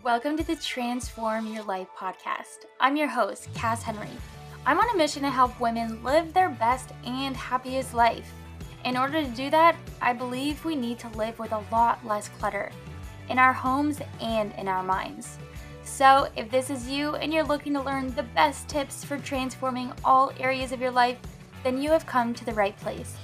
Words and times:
Welcome 0.00 0.38
to 0.38 0.44
the 0.44 0.56
Transform 0.56 1.52
Your 1.52 1.64
Life 1.64 1.88
podcast. 1.94 2.64
I'm 2.80 2.96
your 2.96 3.08
host, 3.08 3.52
Cass 3.52 3.82
Henry. 3.82 4.08
I'm 4.64 4.78
on 4.78 4.88
a 4.88 4.96
mission 4.96 5.20
to 5.20 5.28
help 5.28 5.60
women 5.60 6.02
live 6.02 6.32
their 6.32 6.48
best 6.48 6.92
and 7.04 7.36
happiest 7.36 7.92
life. 7.92 8.32
In 8.86 8.96
order 8.96 9.22
to 9.22 9.28
do 9.28 9.50
that, 9.50 9.76
I 10.00 10.14
believe 10.14 10.64
we 10.64 10.76
need 10.76 10.98
to 11.00 11.08
live 11.10 11.38
with 11.38 11.52
a 11.52 11.62
lot 11.70 12.04
less 12.06 12.30
clutter 12.30 12.72
in 13.28 13.38
our 13.38 13.52
homes 13.52 14.00
and 14.18 14.54
in 14.56 14.66
our 14.66 14.82
minds. 14.82 15.36
So, 15.84 16.26
if 16.36 16.50
this 16.50 16.70
is 16.70 16.88
you 16.88 17.16
and 17.16 17.30
you're 17.30 17.44
looking 17.44 17.74
to 17.74 17.82
learn 17.82 18.14
the 18.14 18.22
best 18.22 18.68
tips 18.68 19.04
for 19.04 19.18
transforming 19.18 19.92
all 20.06 20.32
areas 20.40 20.72
of 20.72 20.80
your 20.80 20.90
life, 20.90 21.18
then 21.64 21.82
you 21.82 21.90
have 21.90 22.06
come 22.06 22.32
to 22.32 22.46
the 22.46 22.54
right 22.54 22.76
place. 22.78 23.14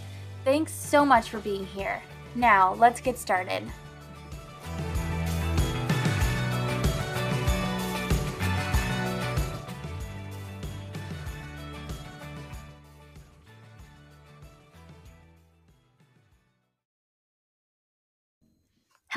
Thanks 0.44 0.74
so 0.74 1.06
much 1.06 1.30
for 1.30 1.38
being 1.38 1.64
here. 1.64 2.02
Now, 2.34 2.74
let's 2.74 3.00
get 3.00 3.16
started. 3.16 3.62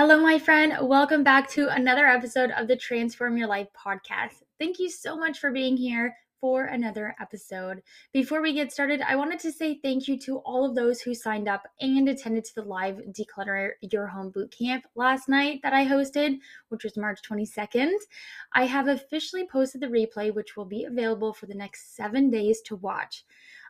Hello, 0.03 0.19
my 0.19 0.39
friend. 0.39 0.89
Welcome 0.89 1.23
back 1.23 1.47
to 1.51 1.67
another 1.67 2.07
episode 2.07 2.49
of 2.57 2.67
the 2.67 2.75
Transform 2.75 3.37
Your 3.37 3.47
Life 3.47 3.67
podcast. 3.77 4.41
Thank 4.57 4.79
you 4.79 4.89
so 4.89 5.15
much 5.15 5.37
for 5.37 5.51
being 5.51 5.77
here 5.77 6.15
for 6.39 6.65
another 6.65 7.15
episode. 7.21 7.83
Before 8.11 8.41
we 8.41 8.51
get 8.51 8.71
started, 8.71 9.01
I 9.07 9.15
wanted 9.15 9.37
to 9.41 9.51
say 9.51 9.75
thank 9.75 10.07
you 10.07 10.17
to 10.21 10.39
all 10.39 10.65
of 10.65 10.73
those 10.73 11.01
who 11.01 11.13
signed 11.13 11.47
up 11.47 11.67
and 11.81 12.09
attended 12.09 12.45
to 12.45 12.55
the 12.55 12.63
live 12.63 12.99
Declutter 13.11 13.73
Your 13.91 14.07
Home 14.07 14.31
Boot 14.31 14.51
Camp 14.57 14.87
last 14.95 15.29
night 15.29 15.59
that 15.61 15.71
I 15.71 15.85
hosted, 15.85 16.39
which 16.69 16.83
was 16.83 16.97
March 16.97 17.19
22nd. 17.21 17.93
I 18.53 18.65
have 18.65 18.87
officially 18.87 19.47
posted 19.47 19.81
the 19.81 19.87
replay, 19.87 20.33
which 20.33 20.57
will 20.57 20.65
be 20.65 20.85
available 20.85 21.31
for 21.31 21.45
the 21.45 21.53
next 21.53 21.95
seven 21.95 22.31
days 22.31 22.59
to 22.61 22.75
watch. 22.77 23.23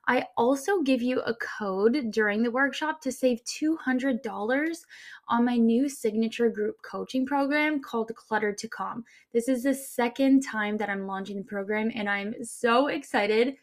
I 0.08 0.26
also 0.36 0.82
give 0.82 1.02
you 1.02 1.22
a 1.22 1.36
code 1.36 2.12
during 2.12 2.44
the 2.44 2.52
workshop 2.52 3.02
to 3.02 3.12
save 3.12 3.44
$200 3.46 4.86
on 5.30 5.46
my 5.46 5.58
new 5.58 5.88
signature 5.88 6.50
group 6.50 6.78
coaching 6.82 7.26
program 7.26 7.82
called 7.82 8.12
Clutter 8.16 8.54
to 8.54 8.68
Calm. 8.68 9.06
This 9.32 9.48
is 9.48 9.64
the 9.64 9.76
second 9.76 10.42
time 10.42 10.78
that 10.78 10.90
I'm 10.90 11.06
launching 11.06 11.38
the 11.38 11.44
program, 11.44 11.92
and 11.94 12.10
I'm 12.10 12.44
so 12.44 12.88
excited 12.88 13.56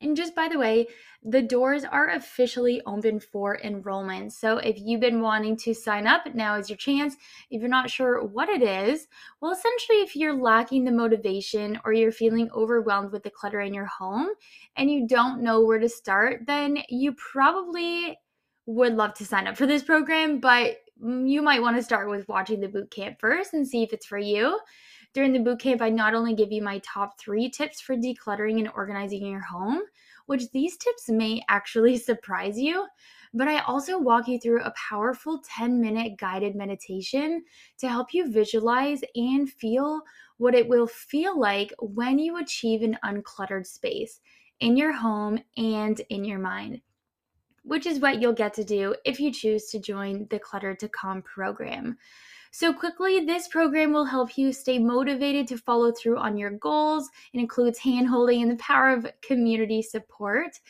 and 0.00 0.16
just 0.16 0.34
by 0.34 0.48
the 0.48 0.58
way, 0.58 0.86
the 1.22 1.40
doors 1.40 1.84
are 1.84 2.10
officially 2.10 2.82
open 2.86 3.18
for 3.18 3.58
enrollment. 3.62 4.32
So 4.32 4.58
if 4.58 4.76
you've 4.78 5.00
been 5.00 5.22
wanting 5.22 5.56
to 5.58 5.74
sign 5.74 6.06
up, 6.06 6.34
now 6.34 6.56
is 6.56 6.68
your 6.68 6.76
chance. 6.76 7.16
If 7.50 7.60
you're 7.60 7.70
not 7.70 7.90
sure 7.90 8.22
what 8.22 8.48
it 8.50 8.62
is, 8.62 9.06
well, 9.40 9.52
essentially, 9.52 9.98
if 9.98 10.14
you're 10.14 10.36
lacking 10.36 10.84
the 10.84 10.92
motivation 10.92 11.80
or 11.84 11.92
you're 11.92 12.12
feeling 12.12 12.50
overwhelmed 12.54 13.12
with 13.12 13.22
the 13.22 13.30
clutter 13.30 13.60
in 13.60 13.72
your 13.72 13.86
home 13.86 14.28
and 14.76 14.90
you 14.90 15.06
don't 15.08 15.42
know 15.42 15.64
where 15.64 15.78
to 15.78 15.88
start, 15.88 16.42
then 16.46 16.78
you 16.90 17.14
probably 17.14 18.18
would 18.66 18.94
love 18.94 19.14
to 19.14 19.24
sign 19.24 19.46
up 19.46 19.56
for 19.56 19.66
this 19.66 19.82
program, 19.82 20.40
but 20.40 20.76
mm, 21.02 21.28
you 21.28 21.42
might 21.42 21.62
want 21.62 21.76
to 21.76 21.82
start 21.82 22.10
with 22.10 22.28
watching 22.28 22.60
the 22.60 22.68
boot 22.68 22.90
camp 22.90 23.18
first 23.20 23.54
and 23.54 23.66
see 23.66 23.82
if 23.82 23.92
it's 23.92 24.06
for 24.06 24.18
you. 24.18 24.58
During 25.14 25.32
the 25.32 25.38
bootcamp, 25.38 25.80
I 25.80 25.90
not 25.90 26.14
only 26.14 26.34
give 26.34 26.50
you 26.50 26.60
my 26.60 26.80
top 26.80 27.20
three 27.20 27.48
tips 27.48 27.80
for 27.80 27.96
decluttering 27.96 28.58
and 28.58 28.68
organizing 28.74 29.24
your 29.24 29.42
home, 29.42 29.80
which 30.26 30.50
these 30.50 30.76
tips 30.76 31.08
may 31.08 31.40
actually 31.48 31.96
surprise 31.98 32.58
you, 32.58 32.86
but 33.32 33.46
I 33.46 33.60
also 33.60 33.96
walk 33.98 34.26
you 34.26 34.40
through 34.40 34.62
a 34.62 34.74
powerful 34.90 35.40
10 35.56 35.80
minute 35.80 36.18
guided 36.18 36.56
meditation 36.56 37.44
to 37.78 37.88
help 37.88 38.12
you 38.12 38.30
visualize 38.30 39.02
and 39.14 39.48
feel 39.48 40.00
what 40.38 40.54
it 40.54 40.68
will 40.68 40.88
feel 40.88 41.38
like 41.38 41.72
when 41.78 42.18
you 42.18 42.38
achieve 42.38 42.82
an 42.82 42.98
uncluttered 43.04 43.66
space 43.66 44.20
in 44.58 44.76
your 44.76 44.92
home 44.92 45.38
and 45.56 46.00
in 46.10 46.24
your 46.24 46.40
mind, 46.40 46.80
which 47.62 47.86
is 47.86 48.00
what 48.00 48.20
you'll 48.20 48.32
get 48.32 48.54
to 48.54 48.64
do 48.64 48.96
if 49.04 49.20
you 49.20 49.32
choose 49.32 49.66
to 49.70 49.78
join 49.78 50.26
the 50.30 50.40
Clutter 50.40 50.74
to 50.74 50.88
Calm 50.88 51.22
program. 51.22 51.98
So, 52.56 52.72
quickly, 52.72 53.18
this 53.18 53.48
program 53.48 53.92
will 53.92 54.04
help 54.04 54.38
you 54.38 54.52
stay 54.52 54.78
motivated 54.78 55.48
to 55.48 55.58
follow 55.58 55.90
through 55.90 56.18
on 56.18 56.38
your 56.38 56.50
goals. 56.50 57.10
It 57.32 57.40
includes 57.40 57.80
hand 57.80 58.06
holding 58.06 58.42
and 58.42 58.50
the 58.52 58.62
power 58.62 58.90
of 58.90 59.08
community 59.22 59.82
support. 59.82 60.60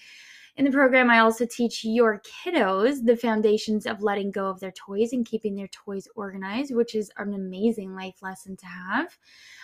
In 0.56 0.65
the 0.65 0.70
program, 0.70 1.10
I 1.10 1.19
also 1.19 1.44
teach 1.47 1.84
your 1.84 2.22
kiddos 2.22 3.04
the 3.04 3.16
foundations 3.16 3.87
of 3.87 4.04
letting 4.04 4.31
go 4.31 4.47
of 4.47 4.60
their 4.60 4.70
toys 4.70 5.12
and 5.12 5.26
keeping 5.26 5.56
their 5.56 5.66
toys 5.66 6.06
organized, 6.15 6.72
which 6.72 6.94
is 6.94 7.10
an 7.16 7.34
amazing 7.34 7.97
life 7.97 8.22
lesson 8.22 8.56
to 8.59 8.66
have. 8.66 9.19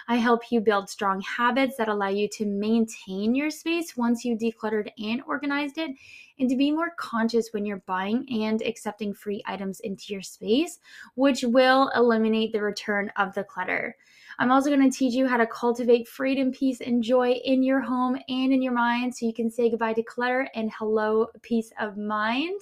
I 0.08 0.16
help 0.16 0.50
you 0.50 0.60
build 0.60 0.90
strong 0.90 1.20
habits 1.20 1.76
that 1.76 1.86
allow 1.86 2.08
you 2.08 2.28
to 2.32 2.44
maintain 2.44 3.36
your 3.36 3.50
space 3.50 3.96
once 3.96 4.24
you 4.24 4.36
decluttered 4.36 4.90
and 4.98 5.22
organized 5.28 5.78
it, 5.78 5.92
and 6.40 6.50
to 6.50 6.56
be 6.56 6.72
more 6.72 6.90
conscious 6.98 7.50
when 7.52 7.64
you're 7.64 7.84
buying 7.86 8.26
and 8.42 8.60
accepting 8.60 9.14
free 9.14 9.44
items 9.46 9.78
into 9.78 10.12
your 10.12 10.22
space, 10.22 10.80
which 11.14 11.44
will 11.44 11.92
eliminate 11.94 12.52
the 12.52 12.62
return 12.62 13.12
of 13.16 13.32
the 13.34 13.44
clutter. 13.44 13.96
I'm 14.40 14.50
also 14.50 14.70
going 14.70 14.90
to 14.90 14.98
teach 14.98 15.12
you 15.12 15.28
how 15.28 15.36
to 15.36 15.46
cultivate 15.46 16.08
freedom, 16.08 16.50
peace, 16.50 16.80
and 16.80 17.02
joy 17.02 17.32
in 17.32 17.62
your 17.62 17.80
home 17.80 18.16
and 18.30 18.54
in 18.54 18.62
your 18.62 18.72
mind 18.72 19.14
so 19.14 19.26
you 19.26 19.34
can 19.34 19.50
say 19.50 19.68
goodbye 19.68 19.92
to 19.92 20.02
clutter 20.02 20.48
and 20.54 20.72
hello, 20.78 21.26
peace 21.42 21.70
of 21.78 21.98
mind. 21.98 22.58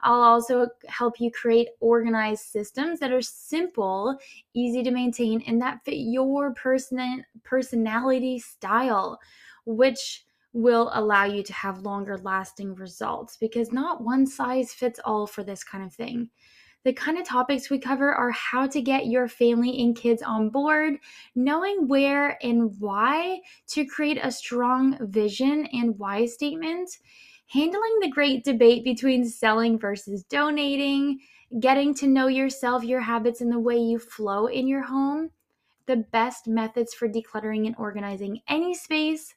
I'll 0.00 0.22
also 0.22 0.68
help 0.88 1.20
you 1.20 1.30
create 1.30 1.68
organized 1.80 2.46
systems 2.46 3.00
that 3.00 3.12
are 3.12 3.20
simple, 3.20 4.16
easy 4.54 4.82
to 4.82 4.90
maintain, 4.90 5.42
and 5.46 5.60
that 5.60 5.84
fit 5.84 5.96
your 5.96 6.54
person 6.54 7.22
personality 7.42 8.38
style, 8.38 9.20
which 9.66 10.24
will 10.54 10.90
allow 10.94 11.24
you 11.24 11.42
to 11.42 11.52
have 11.52 11.80
longer 11.80 12.16
lasting 12.16 12.74
results 12.76 13.36
because 13.36 13.72
not 13.72 14.02
one 14.02 14.26
size 14.26 14.72
fits 14.72 14.98
all 15.04 15.26
for 15.26 15.44
this 15.44 15.62
kind 15.62 15.84
of 15.84 15.92
thing. 15.92 16.30
The 16.82 16.94
kind 16.94 17.18
of 17.18 17.26
topics 17.26 17.68
we 17.68 17.78
cover 17.78 18.10
are 18.14 18.30
how 18.30 18.66
to 18.68 18.80
get 18.80 19.06
your 19.06 19.28
family 19.28 19.82
and 19.82 19.94
kids 19.94 20.22
on 20.22 20.48
board, 20.48 20.94
knowing 21.34 21.88
where 21.88 22.38
and 22.42 22.74
why 22.80 23.40
to 23.68 23.84
create 23.84 24.18
a 24.22 24.32
strong 24.32 24.96
vision 25.10 25.66
and 25.74 25.98
why 25.98 26.24
statement, 26.24 26.90
handling 27.48 27.98
the 28.00 28.10
great 28.10 28.44
debate 28.44 28.82
between 28.82 29.26
selling 29.26 29.78
versus 29.78 30.22
donating, 30.24 31.18
getting 31.58 31.92
to 31.96 32.06
know 32.06 32.28
yourself, 32.28 32.82
your 32.82 33.00
habits, 33.00 33.42
and 33.42 33.52
the 33.52 33.58
way 33.58 33.76
you 33.76 33.98
flow 33.98 34.46
in 34.46 34.66
your 34.66 34.82
home, 34.82 35.30
the 35.84 35.96
best 35.96 36.48
methods 36.48 36.94
for 36.94 37.10
decluttering 37.10 37.66
and 37.66 37.76
organizing 37.78 38.40
any 38.48 38.72
space, 38.72 39.34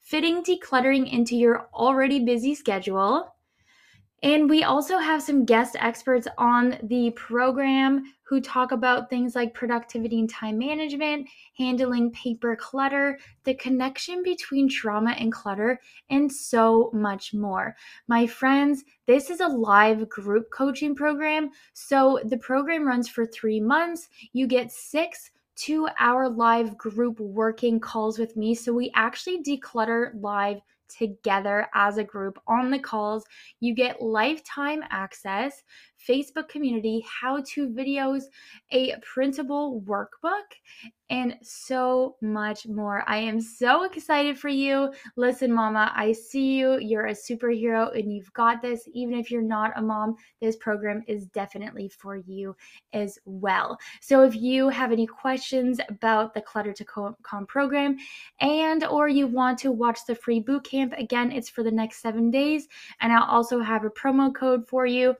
fitting 0.00 0.42
decluttering 0.42 1.08
into 1.12 1.36
your 1.36 1.68
already 1.72 2.24
busy 2.24 2.52
schedule 2.52 3.32
and 4.22 4.50
we 4.50 4.64
also 4.64 4.98
have 4.98 5.22
some 5.22 5.44
guest 5.46 5.76
experts 5.78 6.28
on 6.36 6.78
the 6.82 7.10
program 7.12 8.02
who 8.22 8.40
talk 8.40 8.70
about 8.70 9.08
things 9.08 9.34
like 9.34 9.54
productivity 9.54 10.20
and 10.20 10.28
time 10.28 10.58
management, 10.58 11.26
handling 11.56 12.12
paper 12.12 12.54
clutter, 12.54 13.18
the 13.44 13.54
connection 13.54 14.22
between 14.22 14.68
trauma 14.68 15.12
and 15.12 15.32
clutter, 15.32 15.80
and 16.10 16.30
so 16.30 16.90
much 16.92 17.32
more. 17.32 17.74
My 18.08 18.26
friends, 18.26 18.84
this 19.06 19.30
is 19.30 19.40
a 19.40 19.48
live 19.48 20.08
group 20.08 20.50
coaching 20.52 20.94
program. 20.94 21.50
So 21.72 22.20
the 22.24 22.38
program 22.38 22.86
runs 22.86 23.08
for 23.08 23.26
three 23.26 23.60
months. 23.60 24.08
You 24.32 24.46
get 24.46 24.70
six 24.70 25.30
two 25.56 25.88
hour 25.98 26.28
live 26.28 26.78
group 26.78 27.20
working 27.20 27.80
calls 27.80 28.18
with 28.18 28.36
me. 28.36 28.54
So 28.54 28.72
we 28.72 28.90
actually 28.94 29.42
declutter 29.42 30.10
live 30.14 30.60
together 30.96 31.68
as 31.74 31.98
a 31.98 32.04
group 32.04 32.38
on 32.46 32.70
the 32.70 32.78
calls. 32.78 33.24
You 33.60 33.74
get 33.74 34.02
lifetime 34.02 34.82
access, 34.90 35.62
Facebook 36.08 36.48
community, 36.48 37.04
how 37.08 37.42
to 37.54 37.68
videos, 37.68 38.24
a 38.70 38.94
printable 39.02 39.82
workbook, 39.82 40.44
and 41.10 41.36
so 41.42 42.16
much 42.22 42.68
more. 42.68 43.02
I 43.08 43.16
am 43.16 43.40
so 43.40 43.82
excited 43.82 44.38
for 44.38 44.48
you. 44.48 44.92
Listen, 45.16 45.52
mama, 45.52 45.92
I 45.94 46.12
see 46.12 46.54
you. 46.56 46.78
You're 46.78 47.06
a 47.06 47.12
superhero 47.12 47.98
and 47.98 48.12
you've 48.12 48.32
got 48.32 48.62
this. 48.62 48.88
Even 48.94 49.14
if 49.14 49.28
you're 49.28 49.42
not 49.42 49.72
a 49.74 49.82
mom, 49.82 50.14
this 50.40 50.56
program 50.56 51.02
is 51.08 51.26
definitely 51.26 51.88
for 51.88 52.16
you 52.16 52.54
as 52.92 53.18
well. 53.24 53.76
So 54.00 54.22
if 54.22 54.36
you 54.36 54.68
have 54.68 54.92
any 54.92 55.06
questions 55.06 55.80
about 55.88 56.32
the 56.32 56.42
Clutter 56.42 56.72
to 56.72 56.84
Calm 56.84 57.46
program 57.46 57.96
and 58.40 58.84
or 58.84 59.08
you 59.08 59.26
want 59.26 59.58
to 59.60 59.72
watch 59.72 60.06
the 60.06 60.14
free 60.14 60.38
boot 60.38 60.62
camp, 60.62 60.94
again, 60.96 61.32
it's 61.32 61.48
for 61.48 61.64
the 61.64 61.72
next 61.72 62.02
7 62.02 62.30
days 62.30 62.68
and 63.00 63.12
I'll 63.12 63.28
also 63.28 63.58
have 63.58 63.84
a 63.84 63.90
promo 63.90 64.32
code 64.32 64.68
for 64.68 64.86
you 64.86 65.16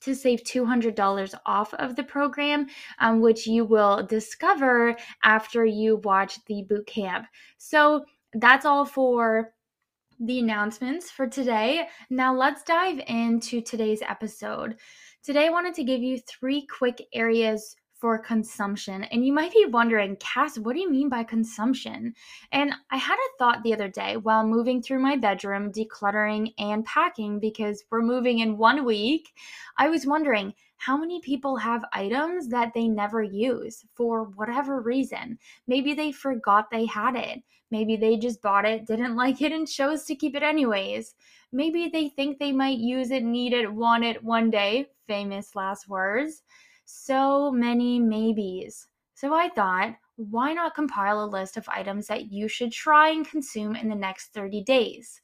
to 0.00 0.14
save 0.14 0.42
$200 0.42 1.34
off 1.46 1.74
of 1.74 1.96
the 1.96 2.04
program, 2.04 2.66
um, 2.98 3.20
which 3.20 3.46
you 3.46 3.64
will 3.64 4.02
discover 4.02 4.96
after 5.22 5.64
you 5.64 5.96
watch 6.04 6.44
the 6.46 6.62
boot 6.68 6.86
camp. 6.86 7.26
So 7.58 8.04
that's 8.34 8.66
all 8.66 8.84
for 8.84 9.52
the 10.20 10.38
announcements 10.38 11.10
for 11.10 11.26
today. 11.26 11.88
Now 12.10 12.34
let's 12.34 12.62
dive 12.62 13.00
into 13.06 13.60
today's 13.60 14.02
episode. 14.02 14.76
Today, 15.22 15.46
I 15.46 15.50
wanted 15.50 15.74
to 15.74 15.84
give 15.84 16.02
you 16.02 16.18
three 16.18 16.66
quick 16.66 17.02
areas 17.12 17.76
for 17.98 18.18
consumption. 18.18 19.04
And 19.04 19.24
you 19.24 19.32
might 19.32 19.52
be 19.52 19.64
wondering, 19.66 20.16
Cass, 20.16 20.58
what 20.58 20.74
do 20.74 20.80
you 20.80 20.90
mean 20.90 21.08
by 21.08 21.24
consumption? 21.24 22.14
And 22.52 22.74
I 22.90 22.96
had 22.96 23.16
a 23.16 23.38
thought 23.38 23.62
the 23.62 23.72
other 23.72 23.88
day 23.88 24.16
while 24.18 24.46
moving 24.46 24.82
through 24.82 25.00
my 25.00 25.16
bedroom, 25.16 25.72
decluttering 25.72 26.52
and 26.58 26.84
packing 26.84 27.40
because 27.40 27.84
we're 27.90 28.02
moving 28.02 28.40
in 28.40 28.58
one 28.58 28.84
week. 28.84 29.32
I 29.78 29.88
was 29.88 30.06
wondering, 30.06 30.52
how 30.76 30.96
many 30.98 31.20
people 31.20 31.56
have 31.56 31.84
items 31.92 32.48
that 32.48 32.72
they 32.74 32.86
never 32.86 33.22
use 33.22 33.84
for 33.94 34.24
whatever 34.24 34.80
reason? 34.82 35.38
Maybe 35.66 35.94
they 35.94 36.12
forgot 36.12 36.70
they 36.70 36.84
had 36.84 37.16
it. 37.16 37.42
Maybe 37.70 37.96
they 37.96 38.18
just 38.18 38.42
bought 38.42 38.66
it, 38.66 38.86
didn't 38.86 39.16
like 39.16 39.40
it, 39.40 39.52
and 39.52 39.66
chose 39.66 40.04
to 40.04 40.14
keep 40.14 40.36
it 40.36 40.42
anyways. 40.42 41.14
Maybe 41.50 41.88
they 41.88 42.10
think 42.10 42.38
they 42.38 42.52
might 42.52 42.78
use 42.78 43.10
it, 43.10 43.24
need 43.24 43.54
it, 43.54 43.72
want 43.72 44.04
it 44.04 44.22
one 44.22 44.50
day. 44.50 44.90
Famous 45.06 45.54
last 45.54 45.88
words 45.88 46.42
so 46.86 47.50
many 47.50 47.98
maybes. 47.98 48.86
So 49.14 49.34
I 49.34 49.48
thought, 49.50 49.96
why 50.14 50.52
not 50.52 50.74
compile 50.74 51.22
a 51.22 51.26
list 51.26 51.56
of 51.56 51.68
items 51.68 52.06
that 52.06 52.32
you 52.32 52.48
should 52.48 52.72
try 52.72 53.10
and 53.10 53.28
consume 53.28 53.76
in 53.76 53.88
the 53.88 53.94
next 53.94 54.32
30 54.32 54.62
days? 54.62 55.20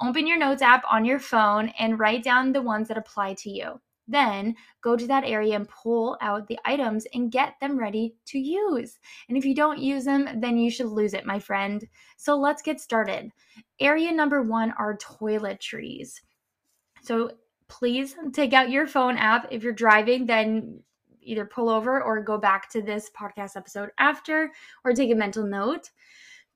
Open 0.00 0.26
your 0.26 0.38
notes 0.38 0.62
app 0.62 0.82
on 0.90 1.04
your 1.04 1.18
phone 1.18 1.68
and 1.78 1.98
write 1.98 2.24
down 2.24 2.52
the 2.52 2.62
ones 2.62 2.88
that 2.88 2.96
apply 2.96 3.34
to 3.34 3.50
you. 3.50 3.80
Then 4.08 4.56
go 4.82 4.96
to 4.96 5.06
that 5.06 5.24
area 5.24 5.54
and 5.54 5.68
pull 5.68 6.16
out 6.20 6.48
the 6.48 6.58
items 6.64 7.06
and 7.14 7.30
get 7.30 7.54
them 7.60 7.78
ready 7.78 8.16
to 8.26 8.38
use. 8.38 8.98
And 9.28 9.36
if 9.36 9.44
you 9.44 9.54
don't 9.54 9.78
use 9.78 10.04
them, 10.04 10.40
then 10.40 10.58
you 10.58 10.70
should 10.70 10.86
lose 10.86 11.14
it, 11.14 11.26
my 11.26 11.38
friend. 11.38 11.86
So 12.16 12.36
let's 12.36 12.62
get 12.62 12.80
started. 12.80 13.30
Area 13.78 14.10
number 14.12 14.42
one 14.42 14.72
are 14.78 14.96
toiletries. 14.96 16.20
So 17.02 17.32
please 17.68 18.16
take 18.32 18.52
out 18.52 18.70
your 18.70 18.86
phone 18.86 19.16
app. 19.16 19.48
If 19.50 19.62
you're 19.62 19.72
driving, 19.72 20.26
then 20.26 20.80
either 21.22 21.46
pull 21.46 21.68
over 21.68 22.02
or 22.02 22.22
go 22.22 22.38
back 22.38 22.70
to 22.70 22.82
this 22.82 23.10
podcast 23.10 23.56
episode 23.56 23.90
after 23.98 24.50
or 24.84 24.92
take 24.92 25.10
a 25.10 25.14
mental 25.14 25.46
note. 25.46 25.90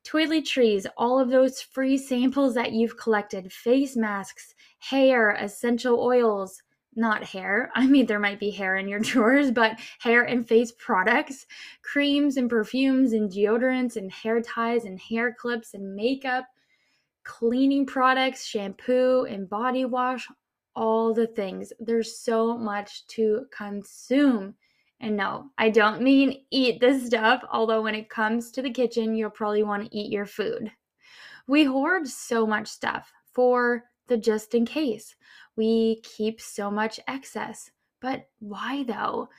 Toiletries, 0.03 0.85
all 0.95 1.19
of 1.19 1.29
those 1.29 1.61
free 1.61 1.97
samples 1.97 2.53
that 2.55 2.71
you've 2.71 2.97
collected, 2.97 3.51
face 3.51 3.95
masks, 3.95 4.55
hair, 4.79 5.31
essential 5.31 5.99
oils, 5.99 6.61
not 6.95 7.23
hair. 7.23 7.71
I 7.75 7.87
mean, 7.87 8.05
there 8.05 8.19
might 8.19 8.39
be 8.39 8.51
hair 8.51 8.75
in 8.77 8.87
your 8.87 8.99
drawers, 9.01 9.51
but 9.51 9.79
hair 9.99 10.23
and 10.23 10.47
face 10.47 10.71
products, 10.71 11.45
creams 11.81 12.37
and 12.37 12.49
perfumes 12.49 13.13
and 13.13 13.29
deodorants 13.29 13.95
and 13.95 14.11
hair 14.11 14.41
ties 14.41 14.85
and 14.85 14.99
hair 14.99 15.33
clips 15.33 15.73
and 15.73 15.95
makeup, 15.95 16.45
cleaning 17.23 17.85
products, 17.85 18.45
shampoo 18.45 19.25
and 19.25 19.49
body 19.49 19.85
wash, 19.85 20.27
all 20.77 21.11
the 21.11 21.27
things. 21.27 21.73
There's 21.79 22.19
so 22.19 22.55
much 22.55 23.05
to 23.07 23.47
consume. 23.51 24.53
And 24.99 25.17
no, 25.17 25.49
I 25.57 25.69
don't 25.69 26.01
mean 26.01 26.45
eat 26.51 26.79
the 26.79 26.99
stuff, 26.99 27.43
although 27.51 27.81
when 27.81 27.95
it 27.95 28.09
comes 28.09 28.51
to 28.51 28.61
the 28.61 28.71
kitchen, 28.71 29.15
you'll 29.15 29.31
probably 29.31 29.63
want 29.63 29.83
to 29.83 29.97
eat 29.97 30.11
your 30.11 30.27
food. 30.27 30.71
We 31.47 31.63
hoard 31.63 32.07
so 32.07 32.45
much 32.45 32.67
stuff 32.67 33.11
for 33.33 33.85
the 34.07 34.17
just 34.17 34.53
in 34.53 34.65
case. 34.65 35.15
We 35.55 36.01
keep 36.03 36.39
so 36.39 36.69
much 36.69 36.99
excess. 37.07 37.71
But 37.99 38.29
why 38.39 38.83
though? 38.83 39.29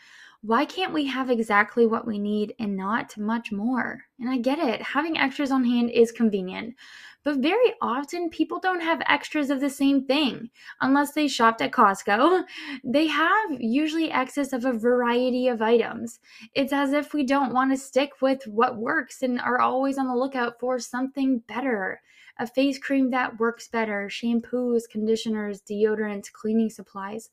Why 0.43 0.64
can't 0.64 0.93
we 0.93 1.06
have 1.06 1.31
exactly 1.31 1.85
what 1.85 2.06
we 2.06 2.17
need 2.19 2.55
and 2.61 2.76
not 2.76 3.17
much 3.19 3.50
more? 3.50 4.05
And 4.20 4.31
I 4.31 4.38
get 4.38 4.61
it, 4.61 4.81
having 4.81 5.19
extras 5.19 5.50
on 5.50 5.64
hand 5.64 5.90
is 5.90 6.12
convenient. 6.12 6.76
But 7.25 7.38
very 7.38 7.75
often, 7.82 8.31
people 8.31 8.61
don't 8.61 8.81
have 8.81 9.02
extras 9.06 9.50
of 9.50 9.61
the 9.61 9.69
same 9.69 10.06
thing 10.06 10.50
unless 10.81 11.12
they 11.12 11.26
shopped 11.26 11.61
at 11.61 11.73
Costco. 11.73 12.44
They 12.85 13.08
have 13.08 13.50
usually 13.58 14.12
excess 14.12 14.52
of 14.52 14.64
a 14.64 14.73
variety 14.73 15.49
of 15.49 15.61
items. 15.61 16.20
It's 16.55 16.73
as 16.73 16.93
if 16.93 17.12
we 17.12 17.25
don't 17.25 17.52
want 17.52 17.73
to 17.73 17.76
stick 17.76 18.23
with 18.23 18.46
what 18.46 18.76
works 18.76 19.23
and 19.23 19.41
are 19.41 19.61
always 19.61 19.99
on 19.99 20.06
the 20.06 20.14
lookout 20.14 20.61
for 20.61 20.79
something 20.79 21.41
better 21.49 22.00
a 22.38 22.46
face 22.46 22.79
cream 22.79 23.11
that 23.11 23.41
works 23.41 23.67
better, 23.67 24.08
shampoos, 24.08 24.88
conditioners, 24.88 25.61
deodorants, 25.61 26.31
cleaning 26.31 26.70
supplies. 26.70 27.31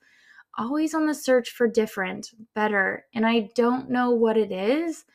Always 0.57 0.93
on 0.93 1.05
the 1.05 1.13
search 1.13 1.51
for 1.51 1.67
different, 1.67 2.31
better. 2.53 3.05
And 3.13 3.25
I 3.25 3.49
don't 3.55 3.89
know 3.89 4.11
what 4.11 4.37
it 4.37 4.51
is, 4.51 5.05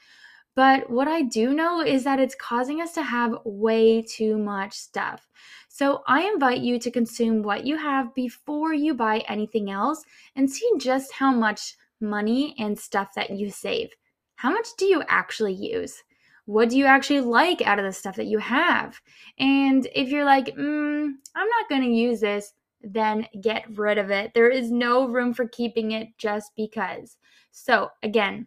but 0.54 0.90
what 0.90 1.08
I 1.08 1.22
do 1.22 1.54
know 1.54 1.80
is 1.80 2.04
that 2.04 2.20
it's 2.20 2.34
causing 2.34 2.82
us 2.82 2.92
to 2.92 3.02
have 3.02 3.38
way 3.44 4.02
too 4.02 4.36
much 4.36 4.74
stuff. 4.74 5.26
So 5.68 6.02
I 6.06 6.22
invite 6.22 6.60
you 6.60 6.78
to 6.80 6.90
consume 6.90 7.42
what 7.42 7.64
you 7.64 7.76
have 7.78 8.14
before 8.14 8.74
you 8.74 8.92
buy 8.92 9.20
anything 9.28 9.70
else 9.70 10.04
and 10.36 10.50
see 10.50 10.68
just 10.78 11.12
how 11.12 11.32
much 11.32 11.76
money 12.00 12.54
and 12.58 12.78
stuff 12.78 13.14
that 13.14 13.30
you 13.30 13.50
save. 13.50 13.90
How 14.34 14.50
much 14.50 14.68
do 14.76 14.86
you 14.86 15.02
actually 15.08 15.54
use? 15.54 16.02
What 16.46 16.70
do 16.70 16.76
you 16.76 16.86
actually 16.86 17.20
like 17.20 17.62
out 17.62 17.78
of 17.78 17.84
the 17.84 17.92
stuff 17.92 18.16
that 18.16 18.26
you 18.26 18.38
have? 18.38 19.00
And 19.38 19.86
if 19.94 20.08
you're 20.08 20.24
like, 20.24 20.46
mm, 20.56 21.10
I'm 21.34 21.48
not 21.48 21.68
going 21.68 21.82
to 21.82 21.88
use 21.88 22.20
this, 22.20 22.52
then 22.82 23.26
get 23.40 23.64
rid 23.76 23.98
of 23.98 24.10
it. 24.10 24.32
There 24.34 24.50
is 24.50 24.70
no 24.70 25.06
room 25.06 25.34
for 25.34 25.46
keeping 25.48 25.92
it 25.92 26.08
just 26.18 26.52
because. 26.56 27.16
So, 27.52 27.90
again, 28.02 28.46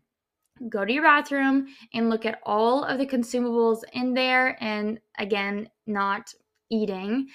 go 0.70 0.86
to 0.86 0.94
your 0.94 1.04
bathroom 1.04 1.68
and 1.94 2.10
look 2.10 2.26
at 2.26 2.40
all 2.44 2.84
of 2.84 3.00
the 3.00 3.06
consumables 3.06 3.80
in 3.94 4.14
there 4.14 4.58
and 4.64 5.00
again 5.18 5.68
not 5.88 6.34
eating 6.70 7.28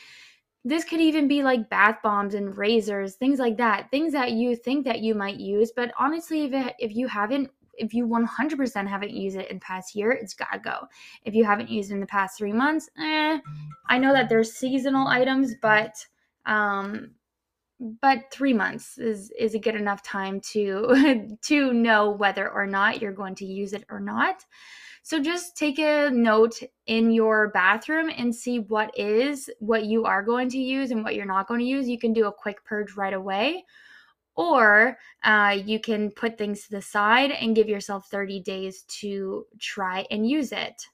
this 0.64 0.84
could 0.84 1.00
even 1.00 1.28
be 1.28 1.42
like 1.42 1.68
bath 1.68 1.98
bombs 2.02 2.34
and 2.34 2.56
razors 2.56 3.14
things 3.16 3.38
like 3.38 3.56
that 3.56 3.90
things 3.90 4.12
that 4.12 4.32
you 4.32 4.54
think 4.54 4.84
that 4.84 5.00
you 5.00 5.14
might 5.14 5.36
use 5.36 5.72
but 5.74 5.92
honestly 5.98 6.44
if, 6.44 6.52
it, 6.52 6.74
if 6.78 6.94
you 6.94 7.06
haven't 7.08 7.50
if 7.80 7.94
you 7.94 8.08
100% 8.08 8.88
haven't 8.88 9.12
used 9.12 9.36
it 9.36 9.50
in 9.50 9.60
past 9.60 9.94
year 9.94 10.10
it's 10.10 10.34
gotta 10.34 10.58
go 10.58 10.86
if 11.24 11.34
you 11.34 11.44
haven't 11.44 11.70
used 11.70 11.90
it 11.90 11.94
in 11.94 12.00
the 12.00 12.06
past 12.06 12.38
three 12.38 12.52
months 12.52 12.88
eh, 12.98 13.38
i 13.88 13.98
know 13.98 14.12
that 14.12 14.28
there's 14.28 14.52
seasonal 14.52 15.06
items 15.08 15.54
but 15.60 16.06
um 16.48 17.12
but 17.80 18.30
three 18.32 18.52
months 18.52 18.98
is 18.98 19.30
is 19.38 19.54
a 19.54 19.58
good 19.58 19.76
enough 19.76 20.02
time 20.02 20.40
to 20.40 21.28
to 21.42 21.72
know 21.72 22.10
whether 22.10 22.50
or 22.50 22.66
not 22.66 23.00
you're 23.00 23.12
going 23.12 23.36
to 23.36 23.46
use 23.46 23.72
it 23.72 23.84
or 23.88 24.00
not. 24.00 24.44
So 25.02 25.22
just 25.22 25.56
take 25.56 25.78
a 25.78 26.10
note 26.10 26.60
in 26.86 27.12
your 27.12 27.48
bathroom 27.48 28.10
and 28.14 28.34
see 28.34 28.58
what 28.58 28.90
is 28.98 29.48
what 29.60 29.84
you 29.84 30.04
are 30.04 30.22
going 30.22 30.48
to 30.50 30.58
use 30.58 30.90
and 30.90 31.04
what 31.04 31.14
you're 31.14 31.24
not 31.24 31.46
going 31.46 31.60
to 31.60 31.66
use. 31.66 31.88
You 31.88 31.98
can 31.98 32.12
do 32.12 32.26
a 32.26 32.32
quick 32.32 32.64
purge 32.64 32.96
right 32.96 33.14
away. 33.14 33.64
Or 34.34 34.98
uh, 35.24 35.58
you 35.64 35.80
can 35.80 36.12
put 36.12 36.38
things 36.38 36.64
to 36.64 36.70
the 36.70 36.82
side 36.82 37.32
and 37.32 37.56
give 37.56 37.68
yourself 37.68 38.06
30 38.08 38.40
days 38.40 38.82
to 39.00 39.46
try 39.58 40.06
and 40.12 40.28
use 40.28 40.52
it 40.52 40.86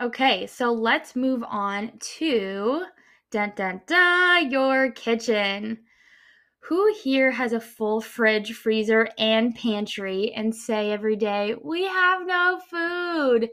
okay 0.00 0.46
so 0.46 0.72
let's 0.72 1.16
move 1.16 1.42
on 1.48 1.92
to 2.00 2.84
Dun 3.32 3.52
dun 3.56 3.80
dun, 3.86 4.52
your 4.52 4.92
kitchen. 4.92 5.78
Who 6.60 6.94
here 7.02 7.32
has 7.32 7.52
a 7.52 7.60
full 7.60 8.00
fridge, 8.00 8.52
freezer, 8.54 9.08
and 9.18 9.54
pantry 9.54 10.32
and 10.32 10.54
say 10.54 10.92
every 10.92 11.16
day, 11.16 11.56
We 11.60 11.84
have 11.84 12.24
no 12.24 12.60
food? 12.70 13.50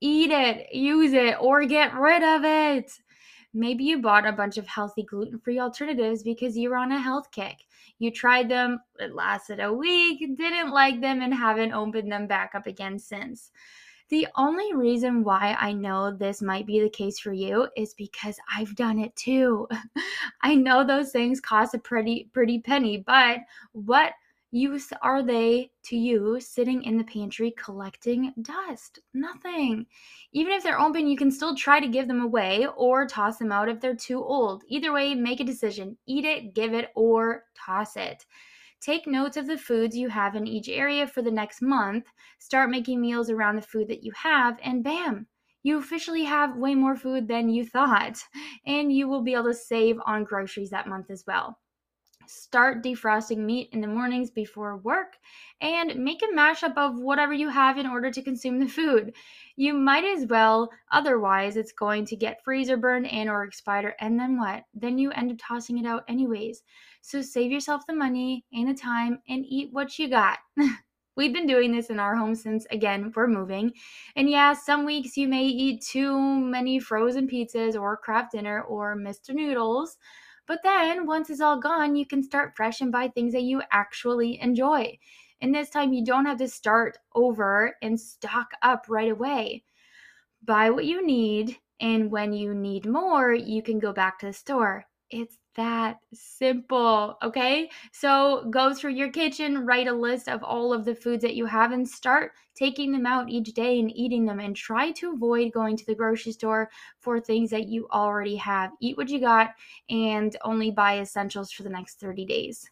Eat 0.00 0.30
it, 0.30 0.74
use 0.74 1.14
it, 1.14 1.36
or 1.40 1.64
get 1.64 1.94
rid 1.94 2.22
of 2.22 2.44
it. 2.44 2.92
Maybe 3.54 3.84
you 3.84 4.02
bought 4.02 4.26
a 4.26 4.32
bunch 4.32 4.58
of 4.58 4.66
healthy 4.66 5.04
gluten 5.04 5.38
free 5.38 5.58
alternatives 5.58 6.22
because 6.22 6.56
you 6.56 6.68
were 6.68 6.76
on 6.76 6.92
a 6.92 7.00
health 7.00 7.30
kick. 7.30 7.56
You 7.98 8.10
tried 8.10 8.50
them, 8.50 8.80
it 8.98 9.14
lasted 9.14 9.58
a 9.58 9.72
week, 9.72 10.20
didn't 10.36 10.70
like 10.70 11.00
them, 11.00 11.22
and 11.22 11.32
haven't 11.32 11.72
opened 11.72 12.12
them 12.12 12.26
back 12.26 12.54
up 12.54 12.66
again 12.66 12.98
since. 12.98 13.50
The 14.10 14.28
only 14.36 14.74
reason 14.74 15.24
why 15.24 15.56
I 15.58 15.72
know 15.72 16.12
this 16.12 16.42
might 16.42 16.66
be 16.66 16.80
the 16.80 16.90
case 16.90 17.18
for 17.18 17.32
you 17.32 17.68
is 17.76 17.94
because 17.94 18.38
I've 18.54 18.76
done 18.76 18.98
it 18.98 19.16
too. 19.16 19.66
I 20.42 20.54
know 20.54 20.84
those 20.84 21.10
things 21.10 21.40
cost 21.40 21.74
a 21.74 21.78
pretty 21.78 22.28
pretty 22.32 22.58
penny, 22.58 22.98
but 22.98 23.40
what 23.72 24.12
use 24.50 24.92
are 25.02 25.22
they 25.22 25.70
to 25.82 25.96
you 25.96 26.38
sitting 26.38 26.82
in 26.84 26.96
the 26.96 27.04
pantry 27.04 27.52
collecting 27.58 28.32
dust? 28.42 29.00
Nothing. 29.12 29.86
Even 30.32 30.52
if 30.52 30.62
they're 30.62 30.80
open, 30.80 31.08
you 31.08 31.16
can 31.16 31.30
still 31.30 31.56
try 31.56 31.80
to 31.80 31.88
give 31.88 32.06
them 32.06 32.20
away 32.20 32.66
or 32.76 33.06
toss 33.06 33.38
them 33.38 33.50
out 33.50 33.68
if 33.68 33.80
they're 33.80 33.96
too 33.96 34.22
old. 34.22 34.62
Either 34.68 34.92
way, 34.92 35.14
make 35.14 35.40
a 35.40 35.44
decision. 35.44 35.96
Eat 36.06 36.24
it, 36.24 36.54
give 36.54 36.72
it, 36.72 36.90
or 36.94 37.44
toss 37.56 37.96
it. 37.96 38.26
Take 38.84 39.06
notes 39.06 39.38
of 39.38 39.46
the 39.46 39.56
foods 39.56 39.96
you 39.96 40.10
have 40.10 40.36
in 40.36 40.46
each 40.46 40.68
area 40.68 41.06
for 41.06 41.22
the 41.22 41.30
next 41.30 41.62
month. 41.62 42.04
Start 42.38 42.68
making 42.68 43.00
meals 43.00 43.30
around 43.30 43.56
the 43.56 43.62
food 43.62 43.88
that 43.88 44.04
you 44.04 44.12
have, 44.14 44.58
and 44.62 44.84
bam, 44.84 45.26
you 45.62 45.78
officially 45.78 46.24
have 46.24 46.58
way 46.58 46.74
more 46.74 46.94
food 46.94 47.26
than 47.26 47.48
you 47.48 47.64
thought. 47.64 48.18
And 48.66 48.92
you 48.92 49.08
will 49.08 49.22
be 49.22 49.32
able 49.32 49.44
to 49.44 49.54
save 49.54 49.96
on 50.04 50.24
groceries 50.24 50.68
that 50.68 50.86
month 50.86 51.10
as 51.10 51.24
well. 51.26 51.58
Start 52.26 52.82
defrosting 52.82 53.38
meat 53.38 53.68
in 53.72 53.80
the 53.80 53.86
mornings 53.86 54.30
before 54.30 54.76
work 54.78 55.16
and 55.60 55.96
make 55.96 56.22
a 56.22 56.36
mashup 56.36 56.76
of 56.76 56.98
whatever 56.98 57.32
you 57.32 57.48
have 57.48 57.78
in 57.78 57.86
order 57.86 58.10
to 58.10 58.22
consume 58.22 58.58
the 58.58 58.68
food. 58.68 59.14
You 59.56 59.74
might 59.74 60.04
as 60.04 60.26
well, 60.26 60.70
otherwise, 60.90 61.56
it's 61.56 61.72
going 61.72 62.06
to 62.06 62.16
get 62.16 62.42
freezer 62.44 62.76
burned 62.76 63.06
and 63.06 63.28
or 63.28 63.44
expired, 63.44 63.94
and 64.00 64.18
then 64.18 64.38
what? 64.38 64.64
Then 64.74 64.98
you 64.98 65.10
end 65.12 65.30
up 65.30 65.38
tossing 65.40 65.78
it 65.78 65.86
out 65.86 66.04
anyways. 66.08 66.62
So 67.02 67.22
save 67.22 67.52
yourself 67.52 67.86
the 67.86 67.94
money 67.94 68.44
and 68.52 68.68
the 68.68 68.74
time 68.74 69.20
and 69.28 69.44
eat 69.46 69.68
what 69.72 69.98
you 69.98 70.08
got. 70.08 70.38
We've 71.16 71.32
been 71.32 71.46
doing 71.46 71.70
this 71.70 71.90
in 71.90 72.00
our 72.00 72.16
home 72.16 72.34
since, 72.34 72.66
again, 72.72 73.12
we're 73.14 73.28
moving. 73.28 73.72
And 74.16 74.28
yeah, 74.28 74.52
some 74.52 74.84
weeks 74.84 75.16
you 75.16 75.28
may 75.28 75.44
eat 75.44 75.80
too 75.82 76.18
many 76.18 76.80
frozen 76.80 77.28
pizzas 77.28 77.80
or 77.80 77.96
Kraft 77.96 78.32
dinner 78.32 78.62
or 78.62 78.96
Mr. 78.96 79.32
Noodles. 79.32 79.96
But 80.46 80.60
then 80.62 81.06
once 81.06 81.30
it's 81.30 81.40
all 81.40 81.58
gone, 81.58 81.96
you 81.96 82.06
can 82.06 82.22
start 82.22 82.54
fresh 82.56 82.80
and 82.80 82.92
buy 82.92 83.08
things 83.08 83.32
that 83.32 83.42
you 83.42 83.62
actually 83.70 84.40
enjoy. 84.40 84.98
And 85.40 85.54
this 85.54 85.70
time 85.70 85.92
you 85.92 86.04
don't 86.04 86.26
have 86.26 86.38
to 86.38 86.48
start 86.48 86.98
over 87.14 87.76
and 87.82 87.98
stock 87.98 88.50
up 88.62 88.86
right 88.88 89.10
away. 89.10 89.64
Buy 90.42 90.70
what 90.70 90.84
you 90.84 91.04
need, 91.04 91.56
and 91.80 92.10
when 92.10 92.32
you 92.32 92.54
need 92.54 92.86
more, 92.86 93.32
you 93.32 93.62
can 93.62 93.78
go 93.78 93.92
back 93.92 94.18
to 94.18 94.26
the 94.26 94.32
store. 94.32 94.84
It's 95.10 95.38
that 95.54 95.98
simple, 96.12 97.16
okay? 97.22 97.70
So 97.92 98.46
go 98.50 98.74
through 98.74 98.92
your 98.92 99.10
kitchen, 99.10 99.64
write 99.64 99.88
a 99.88 99.92
list 99.92 100.28
of 100.28 100.42
all 100.42 100.72
of 100.72 100.84
the 100.84 100.94
foods 100.94 101.22
that 101.22 101.34
you 101.34 101.46
have, 101.46 101.72
and 101.72 101.88
start 101.88 102.32
taking 102.54 102.92
them 102.92 103.06
out 103.06 103.30
each 103.30 103.52
day 103.54 103.80
and 103.80 103.94
eating 103.96 104.26
them. 104.26 104.40
And 104.40 104.54
try 104.54 104.90
to 104.92 105.12
avoid 105.12 105.52
going 105.52 105.76
to 105.76 105.86
the 105.86 105.94
grocery 105.94 106.32
store 106.32 106.70
for 106.98 107.20
things 107.20 107.50
that 107.50 107.68
you 107.68 107.88
already 107.92 108.36
have. 108.36 108.72
Eat 108.80 108.96
what 108.96 109.08
you 109.08 109.20
got 109.20 109.50
and 109.88 110.36
only 110.42 110.70
buy 110.70 110.98
essentials 111.00 111.52
for 111.52 111.62
the 111.62 111.70
next 111.70 112.00
30 112.00 112.24
days. 112.24 112.70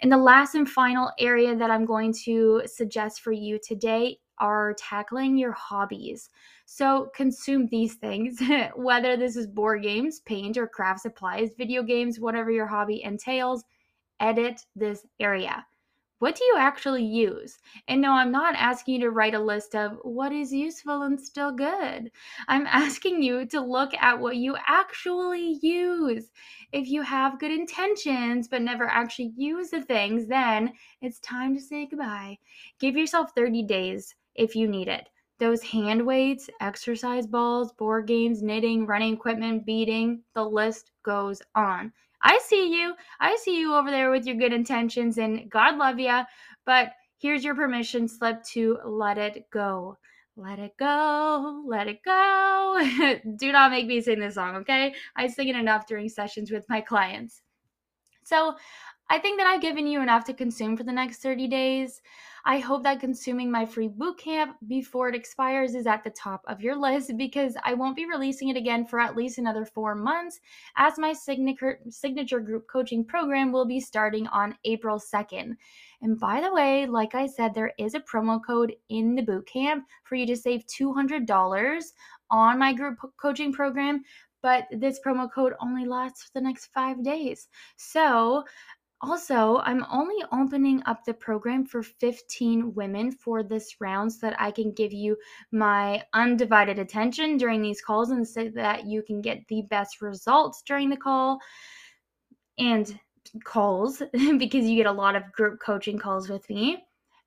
And 0.00 0.10
the 0.10 0.18
last 0.18 0.54
and 0.54 0.68
final 0.68 1.10
area 1.18 1.56
that 1.56 1.70
I'm 1.70 1.84
going 1.84 2.12
to 2.24 2.62
suggest 2.66 3.20
for 3.20 3.32
you 3.32 3.58
today 3.62 4.18
are 4.38 4.74
tackling 4.74 5.36
your 5.38 5.52
hobbies. 5.52 6.30
So 6.66 7.10
consume 7.14 7.66
these 7.66 7.94
things, 7.94 8.40
whether 8.76 9.16
this 9.16 9.36
is 9.36 9.46
board 9.46 9.82
games, 9.82 10.20
paint, 10.20 10.56
or 10.56 10.66
craft 10.66 11.00
supplies, 11.00 11.54
video 11.56 11.82
games, 11.82 12.20
whatever 12.20 12.50
your 12.50 12.66
hobby 12.66 13.02
entails, 13.02 13.64
edit 14.20 14.62
this 14.76 15.06
area 15.20 15.64
what 16.24 16.36
do 16.36 16.44
you 16.44 16.54
actually 16.56 17.04
use? 17.04 17.58
And 17.86 18.00
no, 18.00 18.12
I'm 18.12 18.32
not 18.32 18.54
asking 18.54 18.94
you 18.94 19.00
to 19.02 19.10
write 19.10 19.34
a 19.34 19.38
list 19.38 19.74
of 19.74 19.98
what 20.04 20.32
is 20.32 20.54
useful 20.54 21.02
and 21.02 21.20
still 21.20 21.52
good. 21.52 22.10
I'm 22.48 22.66
asking 22.70 23.22
you 23.22 23.44
to 23.46 23.60
look 23.60 23.92
at 23.94 24.18
what 24.18 24.36
you 24.36 24.56
actually 24.66 25.58
use. 25.60 26.30
If 26.72 26.88
you 26.88 27.02
have 27.02 27.38
good 27.38 27.50
intentions 27.50 28.48
but 28.48 28.62
never 28.62 28.86
actually 28.86 29.32
use 29.36 29.68
the 29.68 29.82
things, 29.82 30.26
then 30.26 30.72
it's 31.02 31.20
time 31.20 31.54
to 31.56 31.60
say 31.60 31.86
goodbye. 31.86 32.38
Give 32.80 32.96
yourself 32.96 33.32
30 33.34 33.64
days 33.64 34.14
if 34.34 34.54
you 34.54 34.68
need 34.68 34.88
it. 34.88 35.08
Those 35.40 35.62
hand 35.62 36.06
weights, 36.06 36.48
exercise 36.60 37.26
balls, 37.26 37.72
board 37.72 38.06
games, 38.06 38.42
knitting, 38.42 38.86
running 38.86 39.14
equipment, 39.14 39.66
beading, 39.66 40.22
the 40.34 40.44
list 40.44 40.92
goes 41.02 41.42
on. 41.54 41.92
I 42.22 42.38
see 42.38 42.72
you. 42.72 42.94
I 43.20 43.36
see 43.36 43.58
you 43.58 43.74
over 43.74 43.90
there 43.90 44.10
with 44.10 44.26
your 44.26 44.36
good 44.36 44.52
intentions, 44.52 45.18
and 45.18 45.50
God 45.50 45.76
love 45.76 45.98
you. 45.98 46.22
But 46.64 46.92
here's 47.18 47.44
your 47.44 47.54
permission 47.54 48.08
slip 48.08 48.42
to 48.52 48.78
let 48.84 49.18
it 49.18 49.50
go. 49.50 49.98
Let 50.36 50.58
it 50.58 50.76
go, 50.78 51.62
let 51.66 51.86
it 51.86 52.02
go. 52.04 52.80
Do 53.36 53.52
not 53.52 53.70
make 53.70 53.86
me 53.86 54.00
sing 54.00 54.18
this 54.18 54.34
song, 54.34 54.56
okay? 54.56 54.94
I 55.14 55.28
sing 55.28 55.48
it 55.48 55.56
enough 55.56 55.86
during 55.86 56.08
sessions 56.08 56.50
with 56.50 56.64
my 56.68 56.80
clients. 56.80 57.42
So 58.24 58.56
I 59.10 59.18
think 59.18 59.38
that 59.38 59.46
I've 59.46 59.60
given 59.60 59.86
you 59.86 60.00
enough 60.00 60.24
to 60.24 60.34
consume 60.34 60.76
for 60.76 60.82
the 60.82 60.92
next 60.92 61.18
30 61.18 61.46
days. 61.46 62.00
I 62.46 62.58
hope 62.58 62.82
that 62.84 63.00
consuming 63.00 63.50
my 63.50 63.64
free 63.64 63.88
bootcamp 63.88 64.54
before 64.66 65.08
it 65.08 65.14
expires 65.14 65.74
is 65.74 65.86
at 65.86 66.04
the 66.04 66.10
top 66.10 66.42
of 66.46 66.60
your 66.60 66.76
list 66.80 67.12
because 67.16 67.56
I 67.64 67.74
won't 67.74 67.96
be 67.96 68.06
releasing 68.06 68.48
it 68.48 68.56
again 68.56 68.86
for 68.86 69.00
at 69.00 69.16
least 69.16 69.38
another 69.38 69.66
four 69.66 69.94
months, 69.94 70.40
as 70.76 70.98
my 70.98 71.12
signature, 71.12 71.80
signature 71.90 72.40
group 72.40 72.66
coaching 72.70 73.04
program 73.04 73.52
will 73.52 73.66
be 73.66 73.80
starting 73.80 74.26
on 74.28 74.56
April 74.64 74.98
2nd. 74.98 75.52
And 76.02 76.18
by 76.18 76.40
the 76.40 76.52
way, 76.52 76.86
like 76.86 77.14
I 77.14 77.26
said, 77.26 77.54
there 77.54 77.72
is 77.78 77.94
a 77.94 78.00
promo 78.00 78.40
code 78.44 78.74
in 78.88 79.14
the 79.14 79.22
bootcamp 79.22 79.82
for 80.04 80.16
you 80.16 80.26
to 80.26 80.36
save 80.36 80.64
$200 80.66 81.84
on 82.30 82.58
my 82.58 82.72
group 82.72 82.96
coaching 83.20 83.52
program 83.52 84.02
but 84.42 84.66
this 84.70 85.00
promo 85.00 85.26
code 85.32 85.54
only 85.58 85.86
lasts 85.86 86.24
for 86.24 86.30
the 86.34 86.40
next 86.42 86.68
five 86.74 87.02
days. 87.02 87.48
So 87.76 88.44
also, 89.04 89.58
I'm 89.64 89.84
only 89.90 90.24
opening 90.32 90.82
up 90.86 91.04
the 91.04 91.14
program 91.14 91.66
for 91.66 91.82
15 91.82 92.74
women 92.74 93.12
for 93.12 93.42
this 93.42 93.80
round 93.80 94.12
so 94.12 94.26
that 94.26 94.40
I 94.40 94.50
can 94.50 94.72
give 94.72 94.92
you 94.92 95.16
my 95.52 96.02
undivided 96.14 96.78
attention 96.78 97.36
during 97.36 97.60
these 97.60 97.80
calls 97.80 98.10
and 98.10 98.26
so 98.26 98.48
that 98.54 98.86
you 98.86 99.02
can 99.02 99.20
get 99.20 99.46
the 99.48 99.62
best 99.62 100.00
results 100.00 100.62
during 100.66 100.88
the 100.88 100.96
call 100.96 101.38
and 102.58 102.98
calls 103.44 104.02
because 104.38 104.64
you 104.64 104.76
get 104.76 104.86
a 104.86 104.92
lot 104.92 105.16
of 105.16 105.30
group 105.32 105.60
coaching 105.60 105.98
calls 105.98 106.28
with 106.28 106.48
me. 106.48 106.84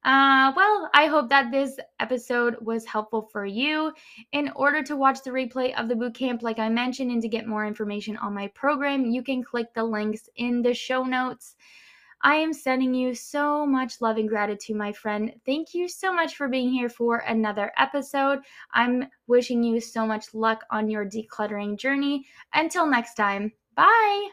Uh, 0.08 0.54
well, 0.56 0.90
I 0.94 1.08
hope 1.08 1.28
that 1.28 1.52
this 1.52 1.78
episode 2.00 2.56
was 2.62 2.86
helpful 2.86 3.24
for 3.24 3.46
you. 3.46 3.92
In 4.32 4.50
order 4.56 4.82
to 4.84 4.96
watch 4.96 5.22
the 5.22 5.32
replay 5.32 5.78
of 5.78 5.90
the 5.90 5.96
bootcamp, 5.96 6.44
like 6.44 6.60
I 6.60 6.70
mentioned, 6.70 7.12
and 7.12 7.22
to 7.22 7.28
get 7.28 7.46
more 7.46 7.68
information 7.68 8.16
on 8.16 8.34
my 8.34 8.48
program, 8.56 9.08
you 9.08 9.22
can 9.22 9.44
click 9.44 9.74
the 9.74 9.84
links 9.84 10.30
in 10.38 10.62
the 10.62 10.74
show 10.74 11.04
notes. 11.04 11.58
I 12.22 12.36
am 12.36 12.54
sending 12.54 12.94
you 12.94 13.14
so 13.16 13.66
much 13.66 14.00
love 14.00 14.16
and 14.16 14.30
gratitude, 14.30 14.78
my 14.78 14.94
friend. 14.94 15.34
Thank 15.46 15.74
you 15.74 15.90
so 15.90 16.14
much 16.14 16.38
for 16.38 16.48
being 16.48 16.72
here 16.72 16.88
for 16.88 17.18
another 17.18 17.74
episode. 17.78 18.40
I'm 18.72 19.10
wishing 19.28 19.62
you 19.62 19.82
so 19.82 20.08
much 20.08 20.34
luck 20.34 20.64
on 20.72 20.90
your 20.90 21.06
decluttering 21.06 21.78
journey. 21.78 22.26
Until 22.54 22.88
next 22.88 23.16
time, 23.16 23.52
bye. 23.76 24.30